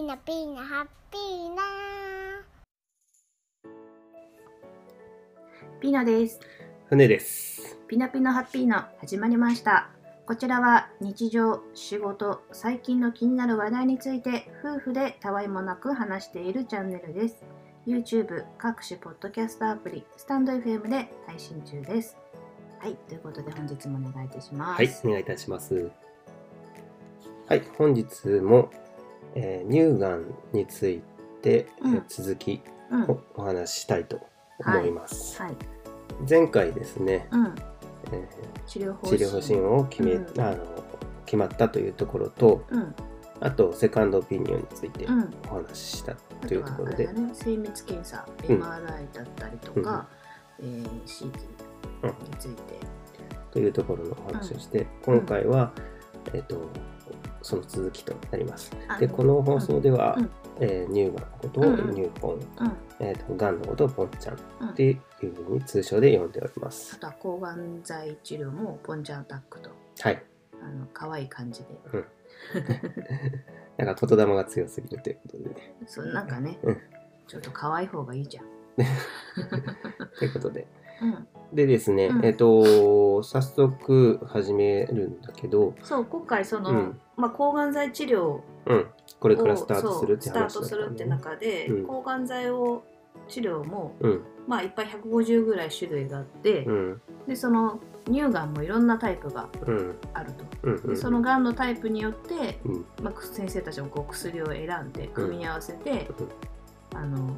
[0.00, 1.62] ーナピーナハッピーナ
[5.80, 6.40] ピーナです。
[6.86, 7.78] 船です。
[7.88, 9.90] ピナピナハッピーナ始まりました。
[10.26, 17.44] こちらは日常、仕事、最近の気になる話題について夫婦でたわいもなく話しているチャンネルです。
[17.86, 22.16] YouTube、各種ポッドキャストアプリ、スタンド FM で配信中です。
[22.78, 24.78] はい、ということで本日もお願いいたします。
[24.78, 25.90] はい、お願いいたします。
[27.46, 28.70] はい、本日も、
[29.34, 31.02] えー乳がんについ
[31.42, 32.04] て、えーうん。
[32.08, 34.20] 続きうん、おお話ししたいと
[34.58, 35.40] 思います。
[35.40, 35.56] はい、
[36.28, 37.54] 前回ですね、うん、
[38.12, 38.28] え
[38.66, 39.16] 治療方針。
[39.16, 40.40] ー治療方針を決め、うん。
[40.40, 40.84] あの
[41.24, 42.94] 決まったというところと、うん、
[43.40, 45.34] あとセカンドオピニオンについてうん。
[45.50, 47.06] お話ししたあというところで。
[47.06, 50.06] ね、精密検査、うん MRI だったりとか、
[50.60, 51.32] えー CT に
[52.38, 53.02] ついて。
[53.50, 55.72] というところのお話をして、今回は、
[56.32, 56.70] えっ、と
[57.42, 58.70] その続きとなります。
[58.88, 60.30] あで、この放送では、うん
[60.60, 62.40] えー乳がんのことをうんうん乳ポン、うん、
[63.00, 66.98] えーと、がんのことをポンちゃんうんっていうふうに通称で呼んでおりまあす。
[66.98, 70.22] とは抗がん剤治療もポンジャーアタックとはい。
[70.62, 71.68] あの可愛い感じで
[73.84, 75.74] なんか言霊が強すぎるということでね。
[75.86, 76.78] そうなんかね、うん
[77.28, 78.44] ちょっと可愛い方がいいじゃん。
[80.18, 80.66] ということで。
[81.00, 82.24] うん、でですね、うん。
[82.24, 87.00] えっ、と、早速始めるんだけど、そう今回その、うん。
[87.16, 88.86] まあ、抗がん剤治療をうん、
[89.18, 91.04] これからスタートするってそうスタートするって。
[91.04, 91.86] 中で、うん。
[91.86, 92.84] 抗がん剤を
[93.28, 100.44] 治療も、うん、まあ、いっぱい150ぐらい種類があって、うん、でその乳がんもいろんなタイプがうん、あると。
[100.62, 100.88] うん、うん。
[100.90, 106.08] でそのがんのタイプによって、うん、まあ、先生たちもこう薬を選んで組み合わせて、
[106.94, 107.36] あの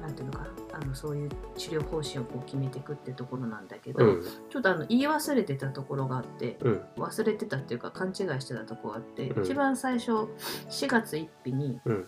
[0.00, 9.42] なんていうのかなあのそういう治療方針をこう決めていくってところなんだけど、うん、ちょっとあの言い忘れてたところがあってうん、忘れてたっていうか勘違いしてたところがあって、うん。
[9.44, 12.06] 一番最初4月1日にうん、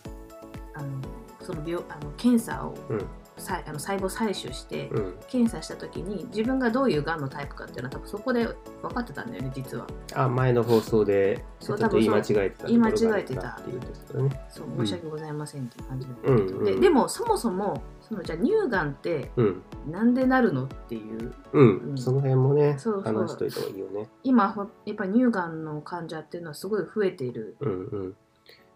[0.74, 1.00] あの
[1.40, 3.06] その病あの検査をうん、
[3.40, 5.14] さいあの細胞採取して、うん。
[5.28, 8.46] 検査した時に自分がどういうがんのタイプかっていうのは多分そこで
[8.82, 9.86] 分かってたんだよね実は。
[10.14, 14.40] あ、前の放送で、ちそうょっと言い間違えてたところ言い間違えてたっていうことだね。
[14.48, 24.08] そううん申し訳ございませんっていう感じなんだけど、うんうんででもそもそもそのじゃあ乳がんってうん、なんでなるのっていううん、うんその辺もね、そうそう話しといた方がいいよね。
[24.22, 28.16] 今ほやっぱ乳がんの患者っていうのはすごい増えているうん、うん。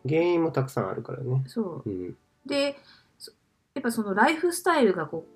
[0.08, 1.44] 原因もたくさんあるからね。
[1.46, 2.16] そううん、
[2.46, 2.76] で
[3.84, 5.34] ぱそのライフスタイルがこう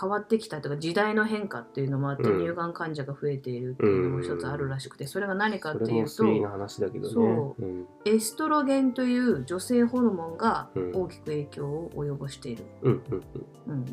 [0.00, 2.38] 変わってきたとか時代の変化っていうのもあって、うん。
[2.38, 7.56] 乳がん患者が増えているっていうのも一つあるらしくてそれが何かっていうと
[8.04, 13.02] エストロゲンという女性ホルモンがうん大きく影響を及ぼしている、うん、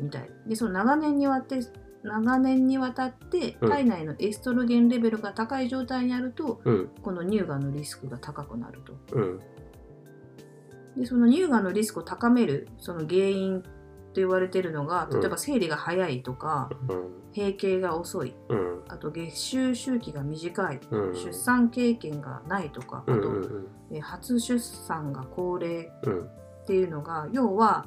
[0.00, 0.30] みたい。
[0.46, 1.60] でその長年にわって
[2.04, 3.68] 長年にわたってうん。
[3.68, 8.92] 体内のエストロゲンレベルが高い状態にあると、うん、この乳がんのリスクが高くなると。
[9.16, 9.40] うん、
[10.96, 13.64] でその乳がんのリスクを高めるその原因
[14.16, 15.20] と言われているのがうん。
[15.20, 18.34] 例えば生理が早いとか、うん、閉経が遅い。
[18.48, 21.14] うん、あと月収周期が短い、うん。
[21.14, 26.28] 出産経験がないとかあうん、と、うん、え初出産が高齢うん、っ
[26.66, 27.86] ていうのが要は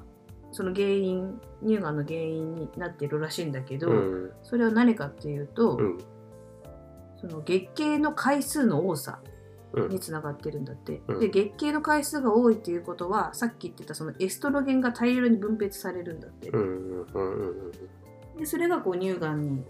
[0.52, 5.98] その原因乳がんの原因になっているらしいんだけど、うん、それは何かっていうと、うん、
[7.20, 9.20] その月経の回数の多さ。
[9.24, 9.39] うん
[9.90, 11.20] につながってるんだって、うん。
[11.20, 17.72] で月経の回数が多いっていうことはさっき言ってたそのエストロゲンが大量に分泌されるんだって、うん、うん、
[18.38, 19.64] でそれがこう乳がんに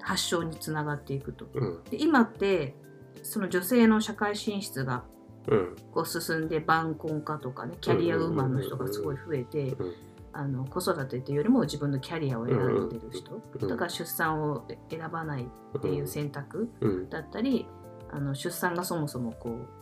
[0.00, 1.46] 発症につながっていくと。
[1.54, 2.74] うん、で今って
[3.22, 5.04] その女性の社会進出が
[5.48, 9.94] うん、こう進んで晩婚化とかねキャリアウーマンの人がすごい増えてうん
[10.32, 13.42] あの子育てっていうよりも自分のキャリアを選んでる人。
[13.60, 15.44] うんだから出産を選ばない
[15.78, 17.66] っていう選択うん、だったり
[18.12, 19.80] あの出産がそもそもこう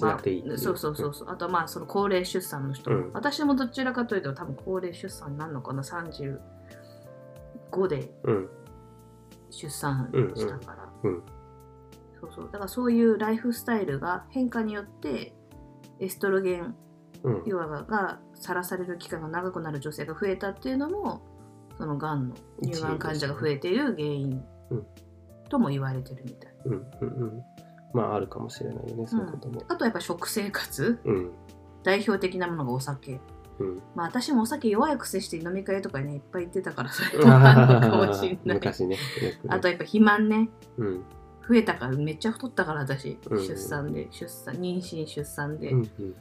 [0.00, 0.22] まあ
[0.56, 1.30] そうそうそうそう。
[1.30, 3.12] あとまあその高齢出産の人、うん。
[3.12, 5.82] 私もどちらかというと多分高齢出産になるのかな。
[5.82, 6.38] 35
[7.88, 8.48] でうん、
[9.50, 11.14] 出産したから、うん。
[11.14, 11.22] うん。
[12.20, 12.44] そうそう。
[12.46, 15.34] だからそういうライフスタイルが変化によって
[16.00, 16.74] エストロゲン
[17.22, 21.22] うん、要はがさらされる期間が長くなる女性が増えたっていうのも
[21.76, 24.86] そのがんの乳がん患者が増えている原因うん。
[25.48, 27.44] とも言われてるみたい、うん、うん、うん。
[27.92, 29.62] まあ、あるかもしれないよね、そういうことも。
[29.68, 30.98] あとやっぱ食生活。
[31.04, 31.30] うん、
[31.82, 33.20] 代表的なものがお酒。
[33.58, 33.82] うん。
[33.94, 38.56] まあ私もお酒弱いくせして飲み会とかねいっぱい行ってたからそれも あるのかもしれない。
[38.56, 38.96] 昔ね。
[38.96, 39.00] よ
[39.40, 39.54] くね。
[39.54, 40.50] あとやっぱ肥満ね。
[40.76, 41.04] うん、
[41.48, 44.08] 増えたからめっちゃ太ったから私、うん出産で。
[44.10, 46.14] 出産妊娠出産で、うん、うん。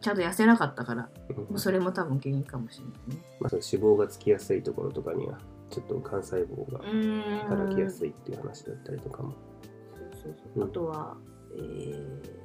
[0.00, 3.22] ちゃんと痩せなかったからうんもうそれも多分原因かもしれないね。
[3.40, 5.38] まあ、その脂肪がつきやすいところとかには、
[5.70, 6.80] ちょっと幹細胞が
[7.48, 9.34] 働きやすいっていう話だったりとかも。
[10.22, 11.16] そうそうあとは、
[11.56, 12.42] えー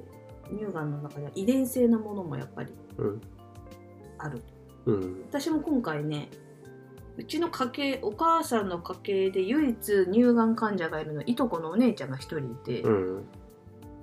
[0.50, 3.20] 乳がんの中では遺伝性のものもやっぱりうん。
[4.16, 4.42] ある。
[4.86, 5.24] うん。
[5.28, 6.30] 私も今回ね
[7.16, 13.24] うちの家系お母さんの家系で唯一乳がん患者がいるのはいとこのお姉ちゃんが一人いて、うん。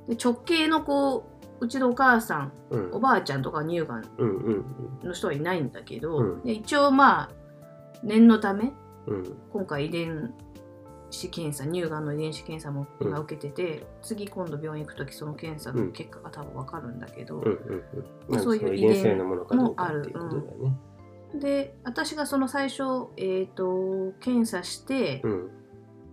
[0.07, 1.27] で直系の子
[1.61, 2.91] うちのお母さんうん。
[2.93, 4.03] おばあちゃんとか乳がん。
[5.03, 6.43] の人はいないんだけど、うん。
[6.43, 7.29] で一応まあ
[8.03, 8.71] 念のため
[9.07, 9.37] うん。
[9.51, 10.31] 今回遺伝
[11.15, 17.83] 子検査乳がんの遺伝子検査も今うん受けてて、次今度病院行く時その検査の結果が多分分かるんだけど、うんうん
[18.29, 18.39] うん。
[18.39, 20.77] そういう遺伝性のものかどうかっていうことだよね。
[21.39, 22.83] で私がその最初、
[23.17, 25.49] えー、と検査して、うん。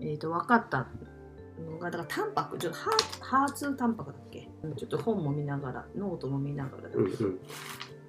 [0.01, 0.89] えー、と分かった
[1.71, 4.49] のがだからタンパクちょっとハーハーツタンパクだっけ？
[4.77, 6.97] ちょっと本も見ながらノートも見ながらだけ？
[6.97, 7.41] どうんうん。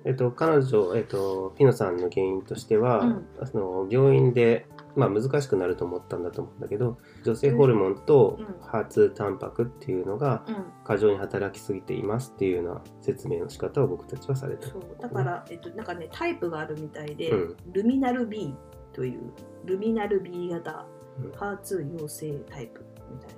[0.06, 3.26] えっと、彼女、えっと、ピノさんの原因としては、うん。
[3.46, 8.46] その病院で、まあ、難しくなると思ったんだと思うんだけど女性ホルモンとうん。
[8.68, 10.66] HER2 タンパクっていうのがうん。
[10.84, 14.68] 過剰に働きすぎていますっていうような説明の仕方を僕たちはされた。
[14.68, 14.82] そう。
[15.00, 17.58] だから、えっと、なんかねタイプがあるみたいで、うん。
[17.72, 18.56] ルミナル B
[18.94, 19.34] という
[19.66, 20.86] ルミナル B 型
[21.22, 21.32] うん。
[21.32, 23.30] HER2 陽性タイプみたい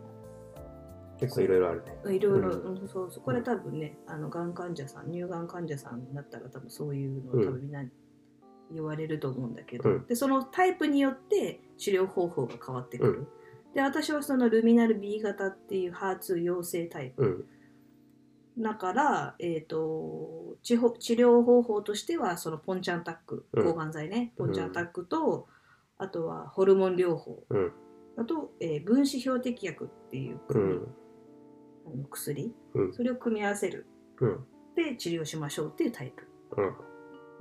[1.18, 1.98] 結構いろいろあるね。
[2.04, 2.78] ないろいろ、うん。
[2.80, 3.24] うんそうそう。
[3.24, 7.84] これ多分ねあのがん患者さん乳がん患者さんになったら多分そういうのを多分みんな
[8.72, 10.06] 言われると思うんだけど、うん。
[10.06, 13.28] でそのタイプによって治療方法が変わってくる、
[13.74, 17.24] で私はそのルミナル B 型っていうハーツ陽性タイプ。
[18.58, 18.64] うん。
[18.64, 23.64] だから、えー、と治療治療方法としてはそのポンチャンタックうん。
[23.64, 25.48] 抗がん剤ね、ポンチャンタックと、
[25.98, 27.44] あとはホルモン療法。
[27.50, 27.72] うん。
[28.18, 32.94] あと、えー分子標的薬っていうあの薬、うん。
[32.94, 33.86] それを組み合わせる。
[34.22, 34.46] うん。
[34.76, 36.26] で治療しましょうっていうタイプ。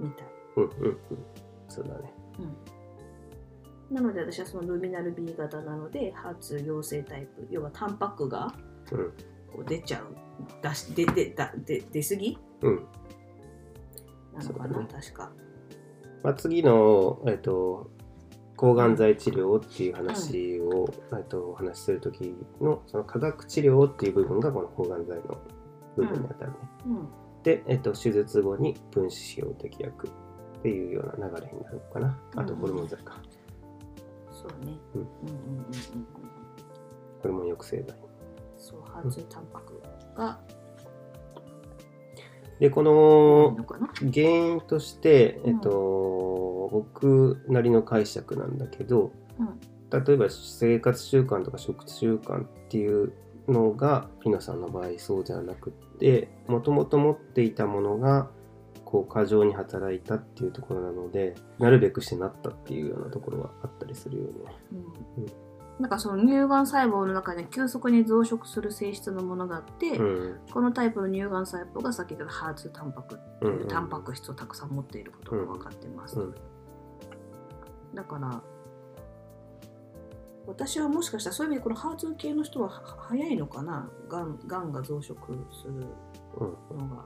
[0.01, 0.07] うん。
[0.09, 0.99] みたい、うんうんうん。
[1.69, 2.13] そうだね。
[3.91, 8.53] なので私はそのルミナル B 型なのでハーツ陽性タイプ要はタンパクが
[8.93, 9.13] うん。
[9.53, 10.07] こう出ちゃう
[10.63, 12.39] 出し出出だ出出過ぎ？
[12.63, 12.87] うん。
[14.35, 15.33] なのかな、そ確か。
[16.25, 17.91] まあ、次の、えっと、
[18.57, 25.41] 抗がん剤治療っていう話を、えっと、お話しするときのその化学治療っていう部分がこの抗がん剤の
[25.97, 26.57] 部分に当たるね。
[26.87, 27.09] うん。
[27.45, 30.09] で、えっと、手術後に分子標的薬
[30.65, 32.19] っていうような流れになるのかな。
[32.37, 33.21] あとうんホルモン剤か。
[34.33, 34.73] そうね。
[34.95, 36.07] うんうんうんうんうんうん。
[37.23, 37.97] ホルモン抑制剤。
[38.57, 39.83] そう、ハーツタンパク
[40.17, 40.41] が
[42.59, 43.59] で、この。
[44.11, 53.13] 原因として、えっと、僕なりの解釈なんだけど、うん例えば生活習慣とか食習慣っていう
[53.47, 58.29] のがピノさんの場合そうじゃなくってもともと持っていたものが
[58.85, 64.31] こう過剰に働いたっていうところなのでなるべくしてなったっていうようなところはあったりするよね。
[64.73, 65.27] うん
[65.81, 76.21] なんかその乳がん細胞の中に急速に増殖する性質のものがあって、うんこのタイプの乳がん細胞が先ほどハーツタンパクとうんいうタンパク質をたくさん持っていることが分かってます。
[76.21, 76.35] うん
[77.93, 78.41] だから
[80.47, 83.89] 私はもしかしたらそういう意味でこのハーツ系の人はは早いのかな？
[84.09, 85.87] がんがんが増殖する
[86.71, 87.05] うん、のが。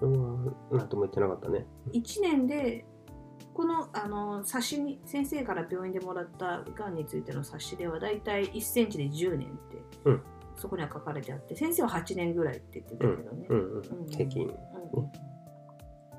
[0.00, 1.66] これは何とも言ってなかったね。
[1.92, 2.84] 1年で
[3.54, 6.94] このあの冊子に先生から病院でもらったがん。
[6.94, 10.22] についての冊子ではだいたい1センチで10年って、うん。
[10.56, 13.58] そこには書かれてあって先生は8年ぐらいって言ってたけどね、うん。
[13.58, 13.78] うん。
[13.78, 14.06] うん。
[14.10, 14.46] 平均。
[14.94, 15.28] うん。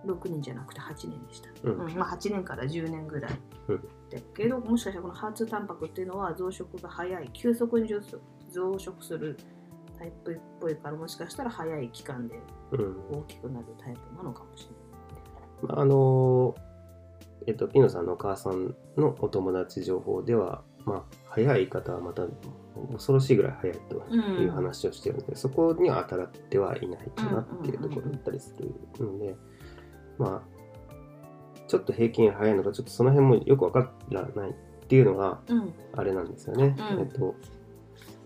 [0.05, 1.77] 6人じゃなくて8年でした、うん。
[1.77, 7.99] まあ、8年から10年ぐらいだけどもしかしたらこのハーツタンパクっていうのは増殖が早い急速に増
[8.73, 9.37] 殖する
[9.99, 12.39] タイプっぽいからもしかしたら早い期間で
[12.71, 15.73] うん大きくなるタイプなのかもしれない。
[15.73, 16.55] まあ、あの
[17.47, 22.23] えっと、ピノさんのお母さんのお友達情報では、まあ、早い方はまた
[22.91, 29.35] 恐ろしいぐらい早いという話をしてるので、そこには当たってはいないかなっていうところだったりするので、
[30.17, 30.59] まあ、
[31.67, 34.53] ちょっと平均早いのか、ちょっとその辺もよくわからないっ
[34.87, 36.75] ていうのがうんあれなんですよね。
[36.91, 37.35] うんえっと、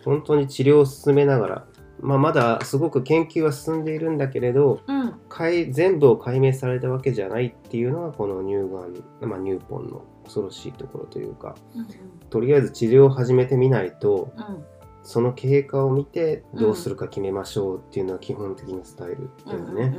[0.04, 1.66] 本当に治療を進めながら、
[2.00, 5.14] まあ、まだすごく研究は進んでいるんだけれど、うん。
[5.30, 11.88] 解全部を解明されたわけじゃないっていうのがこの乳がん、まあ、乳ポンの恐ろしいところというかうん
[12.30, 14.66] とりあえず治療を始めてみないとうん。
[15.04, 19.98] その経過を見てどうするか決めましょうっていうのは基本的なスタイルだよね。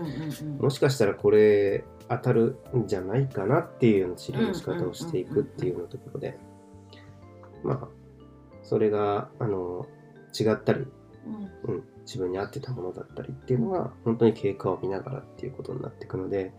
[0.59, 6.39] もしかしたらこれ当たるんじゃないかなっていうような治療の仕方をしていくっていうようなところで。
[7.63, 7.89] まあ
[8.63, 9.87] それがあの
[10.39, 10.87] 違ったり、
[11.67, 16.53] うん、自分に合ってたものだったりっていうのが本当に経過を見ながらっていうことになっていくので、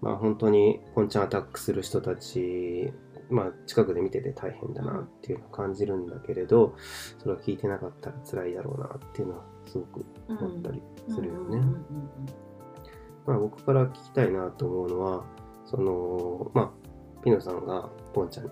[0.00, 2.92] まあ本当にポンチャンアタックする人たち、
[3.30, 6.74] まあ近くで見てて大変だなっていうのを感じるんだけれど、
[7.18, 11.38] それは聞いてなかったら辛いだろうなっていうのはすごく思ったりするよね。
[11.38, 11.52] うん。
[11.52, 11.58] うん。
[11.58, 11.62] うん。
[11.62, 11.82] うん。
[13.26, 15.24] まあ、僕から聞きたいなと思うのは
[15.64, 16.70] そのまあ
[17.22, 18.50] ピノさんがポンちゃんに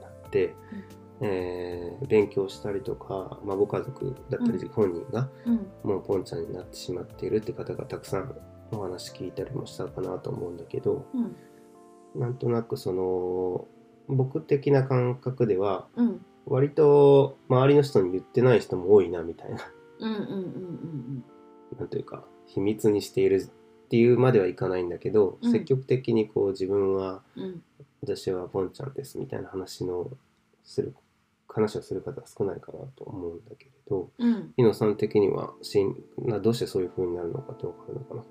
[0.00, 0.54] なって、
[1.22, 5.66] えー勉強したりとか、まあ、ご家族だったり本人がうん。
[5.84, 8.34] もうポンちゃんになってしまっているって方がたくさん
[8.72, 12.20] お話聞いたりもしたかなと思うんだけどうん。
[12.20, 13.66] なんとなくその
[14.08, 16.24] 僕的な感覚ではうん。
[16.44, 19.58] 割と周りの人に言ってない人も多いなみたいな。
[21.78, 25.52] なんというか秘密にしているっていうまではいかないんだけど、うん。
[25.52, 27.22] 積極的にこう自分は
[28.02, 30.10] 私はポンちゃんですみたいな話の
[30.64, 30.94] する
[31.54, 34.52] 話をする方が少ないかなと思うんだけれどうん。
[34.56, 38.24] ピノさん的にはしんなどうしてそういう風になるのかって分かるのかな？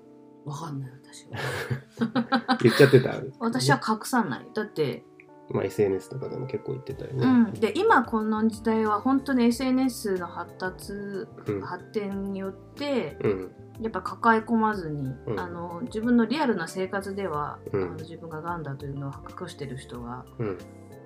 [0.44, 2.58] わかんない私は。
[2.62, 3.14] 言っちゃってた？
[3.38, 4.48] 私は隠さない。
[4.54, 5.04] だって
[5.50, 7.26] まあ、SNS とかでも結構言ってたよね。
[7.26, 11.60] うん、で今この時代は本当に SNS の発達うん。
[11.60, 13.52] 発展によってうん。
[13.80, 15.40] やっぱ抱え込まずに、うん。
[15.40, 17.82] あの自分のリアルな生活では、うん。
[17.82, 20.58] あの自分ががんだというのを隠してる人がうん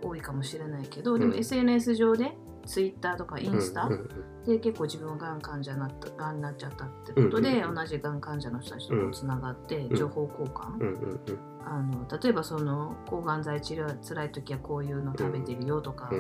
[0.03, 1.21] 多いかもしれないけど、うん。
[1.21, 2.33] でも SNS 上で
[2.67, 4.09] Twitter とかインスタうんうん
[4.47, 9.97] で結構自分はがん患者になったがんになっちゃったってことで、うん同じがん患者の人たちとつながってうん。
[9.97, 11.21] 情報交換、うんうん
[11.69, 16.13] あの例えばその抗がん剤治療辛い時はこういうの食べてるよとか、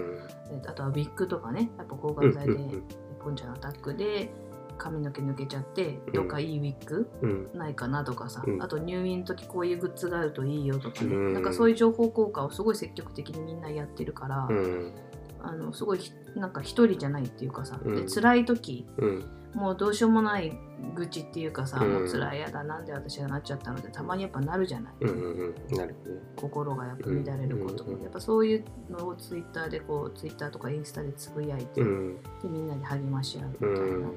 [0.66, 2.84] あとはウィッグとかねやっぱ抗がん剤でうんうん
[3.22, 4.32] ポンちゃんアタックで
[4.76, 6.12] 髪の毛抜けちゃってうん。
[6.12, 7.50] どっかいいウィッグうん。
[7.54, 8.62] ないかなとかさ、うん。
[8.62, 11.34] あと入院の時こういうグッズがあるといいよとかね、うん。
[11.34, 14.92] なんかそういう情報交換をすごい積極的にみんなやってるから、うん。
[15.40, 18.06] あのすごいひなんか一人じゃないっていうかさ、うん。
[18.06, 19.24] で辛い時うん。
[19.54, 20.52] もうどうしようもない
[20.94, 21.92] 愚痴っていうかさ、うん。
[21.92, 25.76] もう辛いやだなんで私がなっちゃったのってたまにやっぱなるじゃない、うんうんうん。
[25.76, 25.94] なる。
[26.36, 32.16] 心がやっぱ乱れることも、うんやっぱそういうのをツイッターでこうツイッターとかインスタでつぶやいて、うん。
[32.42, 34.12] でみんなで励まし合うみたういな、ん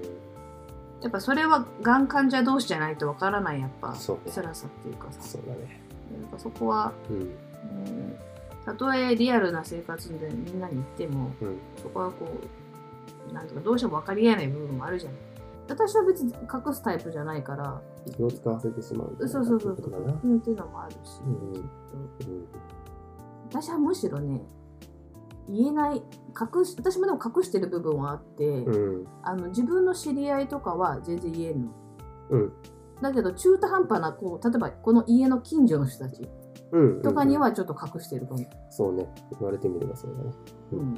[1.02, 5.22] やっぱそれはがん患者同士じゃないとわからないやっぱ辛さっていうかさ。
[5.22, 5.82] そうだね。
[6.12, 7.18] やっぱそこは、うん。
[7.18, 8.16] うん、
[8.66, 11.58] たとえリアルな生活でみんなに言ってもうん。
[11.82, 12.28] そこはこ
[13.30, 15.20] うなんとかどうしても分かりえない部分もあるじゃない
[15.70, 17.80] 私は別に隠すタイプじゃないから
[18.16, 20.36] 気を使わせてしまうそうそうそうそう。
[20.36, 21.70] っていうのもあるし、うん
[23.52, 24.42] 私はむしろね
[25.48, 29.08] 言えない隠し私もでも隠してる部分はあって、うん。
[29.24, 31.72] あの自分の知り合いとかは全然言えんの。
[32.30, 32.54] うん。
[33.02, 36.28] だけど中途半端なこう例えばこの家の近所の人たち
[36.72, 39.08] うんとかにはちょっと隠してるかも、そうね。
[39.32, 40.32] 言われてみればそうだね。
[40.74, 40.96] うん。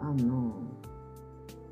[0.00, 0.54] あの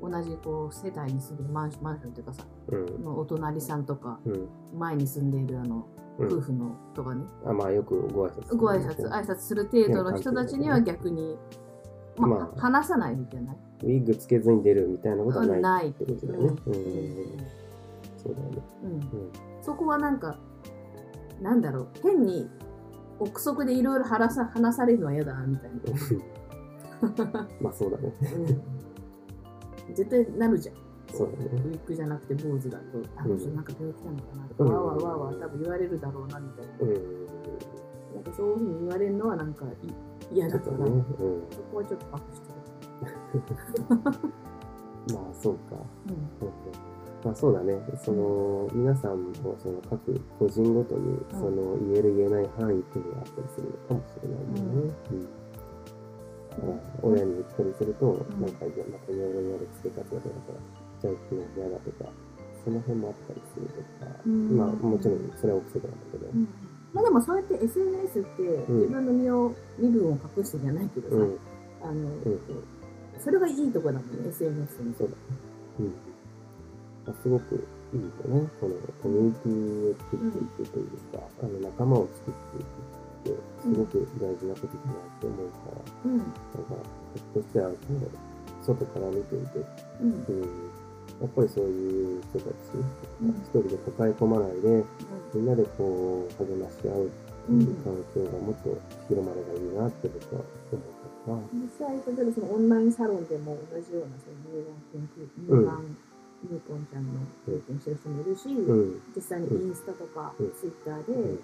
[0.01, 3.03] 同じこう世帯に住んでるマンションマンションっていうかさうん。
[3.03, 4.49] のお隣さんとかうん。
[4.77, 5.87] 前に住んでいるあの
[6.17, 6.27] うん。
[6.27, 11.37] 夫婦のとかね、あまあよくご挨拶ご挨拶挨拶する程度の人たちには逆に、
[12.19, 12.59] まあまあ。
[12.59, 13.55] 話さないみたいな。
[13.83, 15.89] ウィッグつけずに出るみたいなことはないない。
[15.89, 16.55] ってことだよね。
[16.65, 16.73] うん。
[16.73, 16.83] うん。
[18.17, 18.61] そうだよね。
[18.83, 18.91] うん。
[18.91, 19.01] うん。
[19.61, 20.37] そこはなんか
[21.41, 21.87] なんだろう。
[22.03, 22.49] 変に
[23.19, 28.13] 憶測でいろいろ話さ話されるのは嫌だなみたいな、まあそうだね。
[29.87, 30.75] うん、絶対なるじゃん。
[31.13, 31.49] そうだね。
[31.51, 32.85] ウィッグじゃなくて坊主だと
[33.17, 34.47] あの人なんか病気なのかな。
[34.47, 34.71] とか、うん。
[34.73, 36.73] わーわーわーわー多分言われるだろうなみたいな。
[36.81, 36.93] うん。
[38.15, 39.69] なんかそういうふうに言われるのはなんかい
[40.31, 40.85] 嫌だから、ね。
[40.85, 41.03] うん。
[41.49, 42.49] そこはちょっと隠して
[45.13, 45.75] まあそうか。
[46.07, 46.51] る、うん。
[47.23, 47.79] まあそうだね。
[48.03, 54.93] その皆さんもその各個人ごとにその言える言えない範囲っていうのがあったりするのかもしれないよね。
[55.11, 55.27] うん。
[57.01, 58.41] 親に言ったりすると、ん。
[58.41, 60.29] なんかいやまたいろいろ言われつけ方だとか、
[61.01, 62.11] じゃあ昨日嫌だとか、
[62.63, 64.57] その辺もあったりするとか、うん。
[64.57, 68.75] まあもちろんそれは憶測なんだけど、うんまあでもそうやって SNS ってうん。
[68.81, 71.39] 自分の身を身分を隠してじゃないけどさ、うん、
[71.83, 72.39] あのうん。
[73.19, 74.95] それがいいとこだもんね SNS に。
[74.97, 75.15] そうだ。
[75.79, 75.85] うん。
[77.05, 78.49] まあ、すごくいいよね。
[78.59, 86.17] このコミュニティを作っていくというか、あの仲間を作っていくって、すごく大事なことだなって思うから、うん。
[86.17, 86.33] なんか、
[87.15, 87.75] ひょっとしては、こ
[88.61, 89.65] う外から見ていて、
[90.01, 90.11] うん。
[90.11, 90.69] うん、
[91.19, 92.53] やっぱりそういう人たち、
[93.21, 93.29] うん。
[93.29, 94.83] 一人で抱え込まないで、
[95.33, 98.77] みんなでこう、励まし合うっていう環境がもっと
[99.09, 100.85] 広まればいいなって僕は思っ
[101.25, 105.97] たから、実際例えばそのオンラインサロンでも同じようなその乳がん研究乳がん。
[106.39, 110.51] 乳ポンちゃんの経験してる人もいるし、うん、実際にインスタとかうん。
[110.55, 111.39] ツイッターで、うん。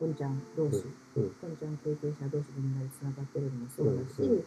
[0.00, 1.28] そのちゃん同士、うん。
[1.36, 4.44] ちゃん経験者同士でみんなでつながってるのもそうだし、うん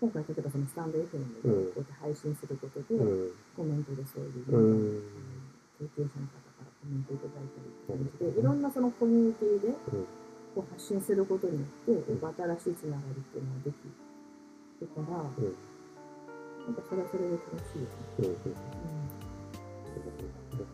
[0.00, 1.72] 今回例えばそのスタンド FM でうん。
[1.72, 5.02] こうやって配信することで、うん、コメントでそういう、うん、
[5.78, 10.06] 経験者の方からコメントいただいたりって感じで、いろんなそのコミュニティでうん。
[10.56, 13.76] こう発信することによって、やっぱ新しいつながりっていうのができ
[14.80, 15.52] るから、うん。
[16.64, 18.00] なんかそれはそれで楽しいよね。
[18.16, 18.32] うん、うん。
[18.32, 18.76] う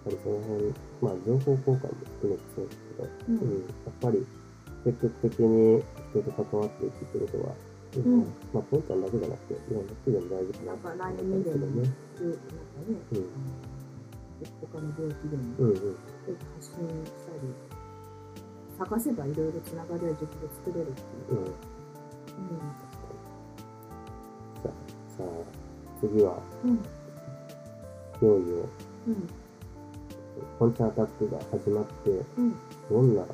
[0.04, 3.38] ぱりその辺、まあ、情報交換も含めてそうですけど、うん。
[3.38, 3.60] うん。
[3.62, 4.26] やっぱり
[4.84, 7.54] 積極的に人と関わっていくってことは、
[7.96, 8.04] うん。
[8.04, 8.20] うん
[8.52, 10.72] まあ、ポンちゃんだけじゃなくて、いろんな人でも大事かな。
[10.72, 11.72] なんかと思 LINE うんですけどね。
[11.82, 12.32] でなん。
[12.32, 12.38] か
[12.88, 13.26] ね、うん。
[14.61, 15.42] 他の病気でも。
[15.58, 15.76] うんうん。
[15.76, 16.72] 発信
[17.04, 17.54] したり、
[18.78, 21.30] 探せばいろいろつながりを自分で作れるっていう。
[21.30, 21.34] う。
[21.34, 21.44] ん。
[21.44, 21.52] うん。
[24.62, 25.26] さあ、さあ
[26.00, 26.70] 次は、うん。
[26.75, 28.68] いよいよ、
[29.08, 29.28] うん。
[30.58, 32.54] ポンちゃんアタックが始まって、うん。
[32.90, 33.25] どんな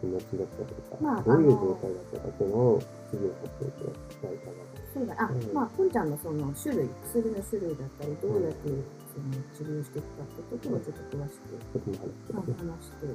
[0.00, 8.70] 気持ちだったとか、まあどういう状態だったかっていうのを次は発表していきたいかそうだあ、うんまあポンちゃんのその種類薬の種類だったりどうやって
[9.10, 11.58] その治療していくかってことをちょっと詳しくな。
[11.60, 13.06] ちょっとも話して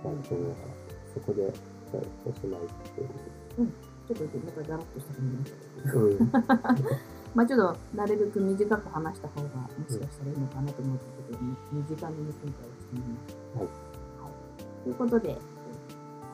[0.04, 0.56] まあ、その
[1.12, 1.52] そこで、はい、
[2.24, 3.08] おしまいっていう
[4.08, 6.96] ちょっとなんかだらっとした感じになっちゃったけどうん。
[7.34, 11.38] まあちょっとなるべく短く話した方がもしかしたらいいのかなと思ったけど、
[11.72, 13.60] 短めに今回はしてみました。
[13.60, 14.84] はいはい。
[14.84, 15.60] ということで、えー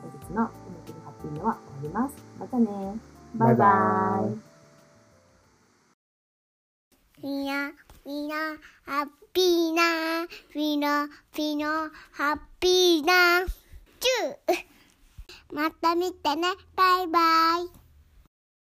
[0.07, 0.47] 本日の
[0.85, 2.15] 「とのハッピーメ」は終わります。
[2.39, 2.67] またね。
[3.35, 4.47] バイバイ。
[7.23, 7.71] みんな、
[8.05, 8.35] みんな、
[8.85, 13.45] ハッピーな、みんな、みんな、ハッピーな、
[13.99, 17.19] チューまた見てね、バイバ
[17.63, 17.86] イ。